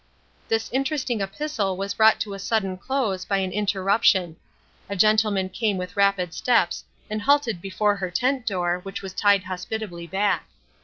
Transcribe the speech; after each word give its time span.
This 0.47 0.67
interesting 0.73 1.21
epistle 1.21 1.77
was 1.77 1.93
brought 1.93 2.19
to 2.21 2.33
a 2.33 2.39
sudden 2.39 2.75
close 2.75 3.23
by 3.23 3.37
an 3.37 3.51
interruption. 3.51 4.35
A 4.89 4.95
gentleman 4.95 5.47
came 5.47 5.77
with 5.77 5.95
rapid 5.95 6.33
steps, 6.33 6.83
and 7.07 7.21
halted 7.21 7.61
before 7.61 7.97
her 7.97 8.09
tent 8.09 8.47
door, 8.47 8.79
which 8.79 9.03
was 9.03 9.13
tied 9.13 9.43
hospitably 9.43 10.07
back. 10.07 10.49